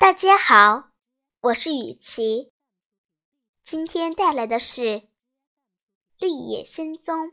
[0.00, 0.90] 大家好，
[1.40, 2.52] 我是雨琪，
[3.64, 4.82] 今天带来的是
[6.20, 7.26] 《绿野仙踪》。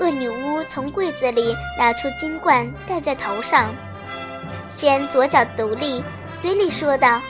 [0.00, 3.72] 恶女巫从柜子里拿出金冠，戴在头上，
[4.70, 6.02] 先左脚独立。
[6.40, 7.20] 嘴里说道：“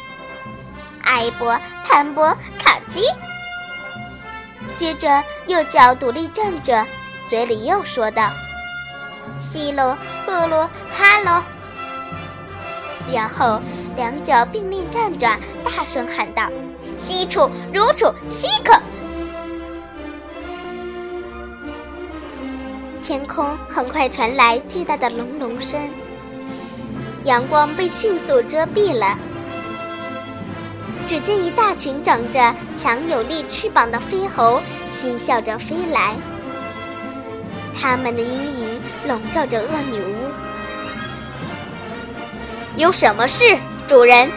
[1.03, 2.29] 艾博、潘博、
[2.59, 3.03] 卡基。”
[4.79, 6.87] 接着右脚独立站着，
[7.29, 8.31] 嘴里又说道
[9.41, 11.43] ：“西喽喝喽哈喽。”
[13.13, 13.61] 然后
[13.97, 15.27] 两脚并列站着，
[15.65, 16.49] 大声喊道
[16.97, 18.79] ：“西楚如楚西可。”
[23.03, 25.91] 天空很快传来巨大的隆隆声。
[27.25, 29.19] 阳光被迅速遮蔽了，
[31.07, 36.17] 只见一大群长着强有力翅膀的飞猴嬉笑着飞来，
[37.79, 40.31] 他们的阴影笼罩着恶女巫。
[42.77, 43.45] 有什么事，
[43.87, 44.31] 主人？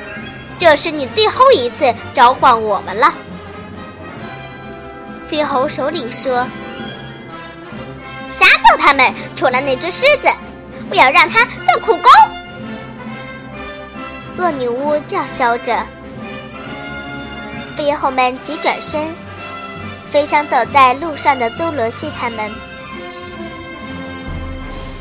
[0.60, 3.14] 这是你最后一次召唤我们了。
[5.28, 6.46] 飞猴首领说
[8.36, 10.28] ：“杀掉他们，除了那只狮子，
[10.90, 12.04] 我要让它做苦工。”
[14.38, 15.80] 恶女巫叫嚣着，
[17.78, 19.08] 飞猴们急转身，
[20.12, 22.52] 飞向走在路上的多罗西他们。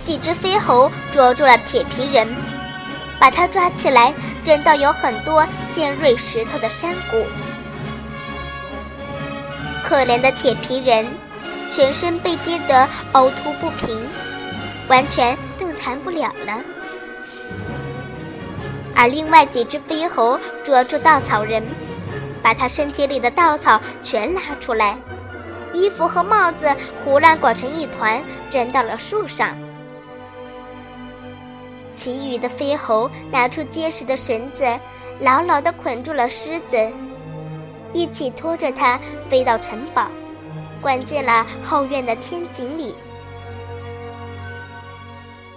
[0.04, 2.28] 几只飞猴捉住了铁皮人，
[3.18, 4.12] 把他抓起来，
[4.44, 7.24] 扔到有很多尖锐石头的山谷。
[9.82, 11.06] 可怜的铁皮人，
[11.70, 13.98] 全身被跌得凹凸不平，
[14.88, 16.60] 完全动弹不了了。
[18.94, 21.62] 而另外几只飞猴捉住稻草人，
[22.42, 24.96] 把他身体里的稻草全拉出来，
[25.72, 26.70] 衣服和帽子
[27.02, 29.56] 胡乱裹成一团，扔到了树上。
[31.96, 34.64] 其余的飞猴拿出结实的绳子，
[35.20, 36.76] 牢牢地捆住了狮子，
[37.92, 40.06] 一起拖着它飞到城堡，
[40.80, 42.94] 关进了后院的天井里。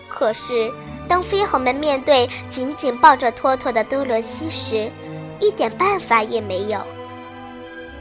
[0.08, 0.72] 可是。
[1.08, 4.92] 当飞猴们面对紧紧抱着托托的多罗西时，
[5.40, 6.80] 一点办法也没有，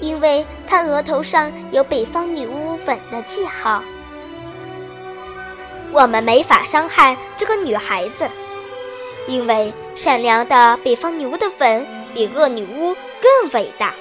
[0.01, 3.83] 因为他额头上有北方女巫吻的记号。
[5.93, 8.29] 我们没法伤害这个女孩子，
[9.29, 13.95] 因为善良的北方女巫的吻比恶女巫更伟大。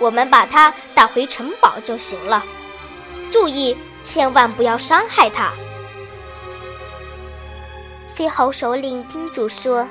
[0.00, 2.44] 我们把她带回城堡就行了，
[3.30, 5.52] 注意，千万不要伤害她。
[8.18, 9.86] 飞猴首领叮嘱说：“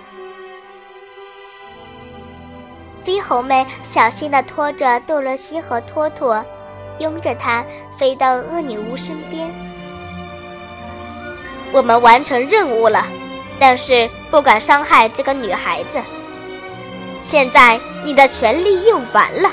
[3.01, 6.43] 飞猴们小心地拖着多罗西和托托，
[6.99, 7.63] 拥着他
[7.97, 9.49] 飞到恶女巫身边。
[11.71, 13.05] 我们完成任务了，
[13.57, 15.97] 但是不敢伤害这个女孩子。
[17.23, 19.49] 现在你的权利用完了，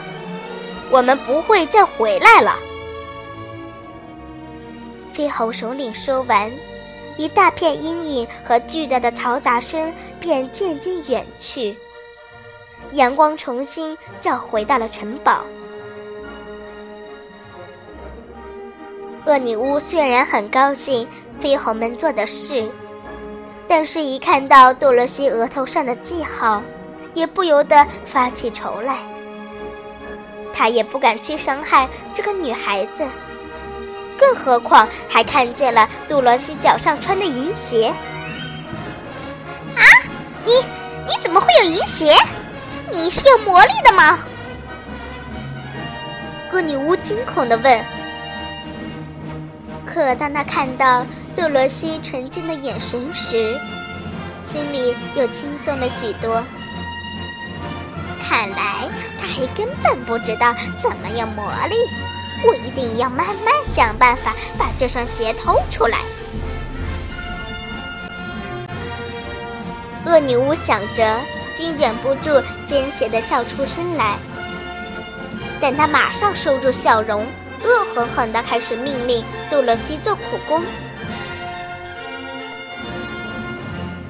[0.91, 2.59] 我们不会再回来了。”
[5.15, 6.51] 飞猴首领说完。
[7.17, 11.77] 一大片阴影和巨大的嘈杂声便渐渐远去，
[12.93, 15.43] 阳光重新照回到了城堡。
[19.27, 21.09] 恶女巫虽然很高兴
[21.41, 22.69] 飞猴们做的事，
[23.67, 26.63] 但是一看到多罗西额头上的记号，
[27.15, 28.99] 也不由得发起愁来。
[30.53, 33.05] 她也不敢去伤害这个女孩子。
[34.25, 37.89] 更何况还看见了杜罗西脚上穿的银鞋。
[39.77, 39.85] 啊，
[40.47, 40.53] 你
[41.07, 42.11] 你怎么会有银鞋？
[42.91, 44.19] 你是有魔力的吗？
[46.51, 47.85] 恶女巫惊恐的问。
[49.85, 51.05] 可当她看到
[51.37, 53.59] 杜罗西纯净的眼神时，
[54.43, 56.43] 心里又轻松了许多。
[58.27, 58.89] 看来
[59.21, 61.75] 他还根本不知道怎么有魔力。
[62.47, 65.99] 我一定要慢慢想办法把这双鞋偷出来。
[70.07, 71.19] 恶女巫想着，
[71.55, 72.31] 竟忍不住
[72.67, 74.19] 奸邪的笑出声来。
[75.61, 77.25] 但她马上收住笑容，
[77.63, 80.63] 恶狠狠的开始命令杜洛西做苦工。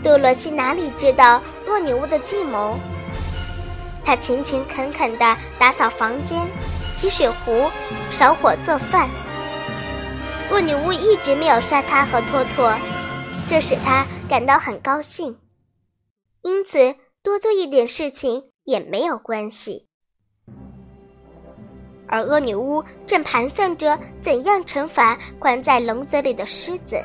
[0.02, 2.76] 杜洛西哪里知道恶女巫的计谋？
[4.04, 6.40] 她勤勤恳恳的打扫房间。
[6.94, 7.68] 洗水壶，
[8.10, 9.10] 烧火做饭。
[10.50, 12.72] 恶女巫一直没有杀他和托托，
[13.48, 15.36] 这使他感到很高兴。
[16.42, 19.88] 因此，多做一点事情也没有关系。
[22.06, 27.02] 而恶女巫正盘算着怎样惩罚关在笼子里的狮子。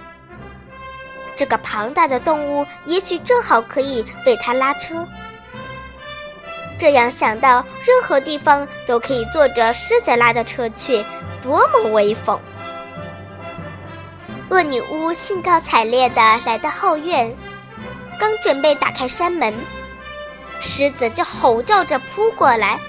[1.36, 5.08] 这个庞大的动物也许正好可以为它拉车。
[6.80, 11.04] 这样想到，任何地方都可以坐着狮子拉的车去，
[11.42, 12.40] 多么威风！
[14.50, 17.36] 恶女巫兴高采烈地来到后院，
[18.18, 19.54] 刚准备打开山门，
[20.62, 22.80] 狮子就吼叫着扑过来，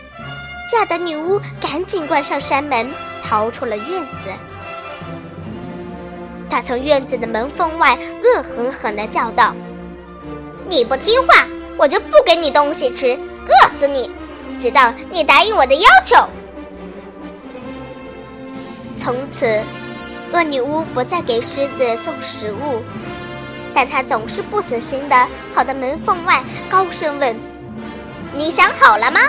[0.70, 2.88] 吓得女巫赶紧关上山门，
[3.24, 3.86] 逃出了院
[4.22, 4.30] 子。
[6.48, 9.52] 他从院子的门缝外恶狠狠地叫道
[10.70, 11.44] ：“你不听话，
[11.76, 13.18] 我就不给你东西吃，
[13.50, 14.10] 饿死你！
[14.60, 16.16] 直到你答应我的要求。”
[18.96, 19.60] 从此，
[20.32, 22.82] 恶女巫不再给狮子送食物，
[23.74, 27.34] 但她总是不死心地跑到门缝外，高声问
[28.36, 29.20] ：“你想好了吗？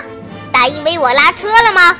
[0.52, 1.96] 答应为我拉车了吗？”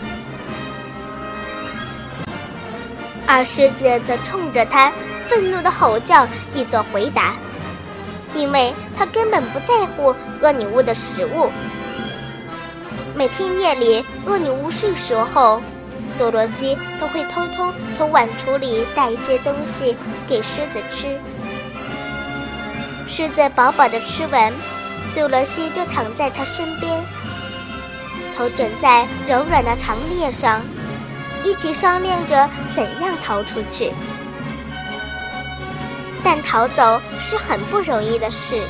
[3.26, 4.92] 而狮子则冲着他。
[5.28, 7.32] 愤怒的吼叫以作回答，
[8.34, 11.50] 因为他根本不在乎恶女巫的食物。
[13.14, 15.60] 每天夜里，恶女巫睡熟后，
[16.18, 19.94] 多罗西都会偷偷从碗橱里带一些东西
[20.26, 21.20] 给狮子吃。
[23.06, 24.50] 狮子饱饱的吃完，
[25.14, 27.04] 多罗西就躺在他身边，
[28.34, 30.62] 头枕在柔软的长链上，
[31.44, 33.92] 一起商量着怎样逃出去。
[36.24, 38.62] 但逃走是很不容易的事。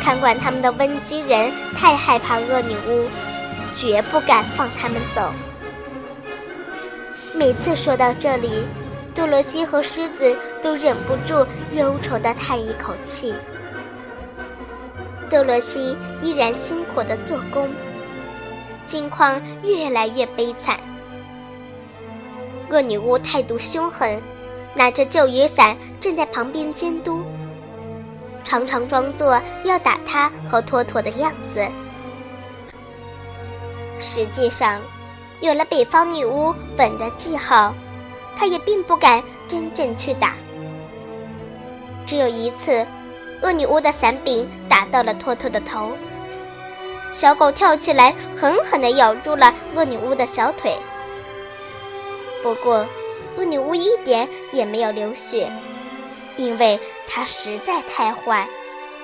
[0.00, 3.06] 看管他们的温基人太害怕恶女巫，
[3.76, 5.32] 绝不敢放他们走。
[7.34, 8.64] 每次说到这里，
[9.14, 13.34] 多罗西和狮子都忍不住忧愁地叹一口气。
[15.28, 17.68] 多罗西依然辛苦地做工，
[18.86, 20.80] 境况越来越悲惨。
[22.70, 24.20] 恶女巫态度凶狠。
[24.72, 27.24] 拿着旧雨伞站在旁边监督，
[28.50, 31.64] 常常装作要打他和托托的样子。
[34.00, 34.82] 实际上，
[35.40, 37.72] 有了北方女巫稳的记号，
[38.36, 40.34] 他也并不敢真正去打。
[42.04, 42.84] 只有一次，
[43.40, 45.92] 恶女巫的伞柄打到了托托的头，
[47.12, 50.76] 小狗跳起来狠狠地咬住了恶女巫的小腿。
[52.42, 52.84] 不过。
[53.36, 55.48] 恶女巫一点也没有流血，
[56.40, 58.48] 因为他实在太坏，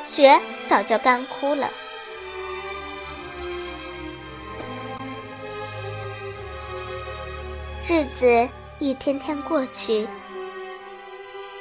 [0.03, 1.69] 雪早就干枯了。
[7.87, 8.49] 日子
[8.79, 10.09] 一天天过去，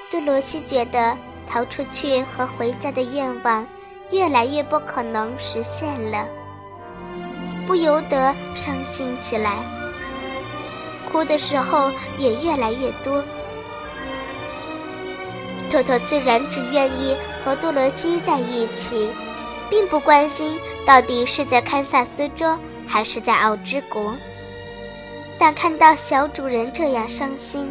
[0.10, 3.68] 多罗西觉得逃出去和回家的愿望
[4.12, 6.26] 越来越不可能实现了，
[7.68, 9.58] 不由得伤心起来。
[11.12, 13.22] 哭的时候也越来越多。
[15.76, 17.14] 特特虽然只愿意
[17.44, 19.12] 和多罗西在一起，
[19.70, 22.58] 并不关心到底是在堪萨斯州
[22.88, 24.16] 还是在奥之国，
[25.38, 27.70] 但看到小主人这样伤心，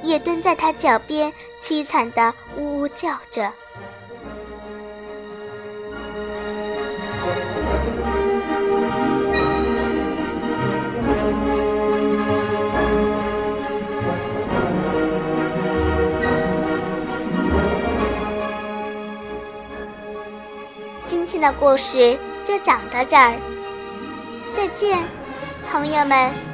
[0.00, 3.50] 也蹲在他脚边凄惨的呜呜叫着。
[21.44, 23.34] 的故事就讲到这儿，
[24.56, 24.98] 再见，
[25.70, 26.53] 朋友们。